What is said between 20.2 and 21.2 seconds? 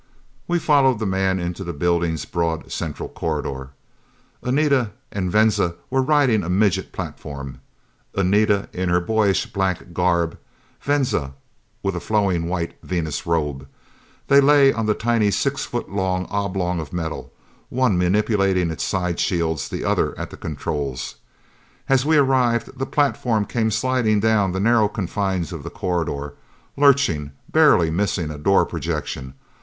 the controls.